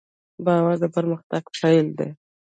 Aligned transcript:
باور 0.45 0.75
د 0.83 0.85
پرمختګ 0.95 1.43
پیل 1.59 1.87
دی. 1.97 2.09